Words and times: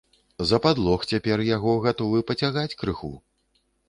За 0.51 0.57
падлог 0.63 1.03
цяпер 1.11 1.43
яго 1.49 1.73
гатовы 1.83 2.21
пацягаць 2.31 2.77
крыху. 2.81 3.11